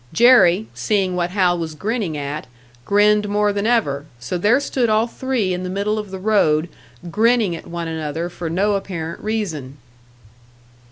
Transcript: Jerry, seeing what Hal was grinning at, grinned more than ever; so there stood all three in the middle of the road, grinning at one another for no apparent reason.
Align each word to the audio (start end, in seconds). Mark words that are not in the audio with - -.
Jerry, 0.13 0.65
seeing 0.73 1.15
what 1.15 1.29
Hal 1.29 1.59
was 1.59 1.75
grinning 1.75 2.17
at, 2.17 2.47
grinned 2.85 3.29
more 3.29 3.53
than 3.53 3.67
ever; 3.67 4.07
so 4.19 4.35
there 4.35 4.59
stood 4.59 4.89
all 4.89 5.05
three 5.05 5.53
in 5.53 5.61
the 5.61 5.69
middle 5.69 5.99
of 5.99 6.09
the 6.09 6.17
road, 6.17 6.69
grinning 7.11 7.55
at 7.55 7.67
one 7.67 7.87
another 7.87 8.27
for 8.27 8.49
no 8.49 8.73
apparent 8.73 9.23
reason. 9.23 9.77